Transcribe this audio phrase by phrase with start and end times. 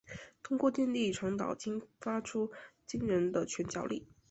[0.41, 2.51] 透过电力传导引发出
[2.87, 4.07] 惊人的拳脚力。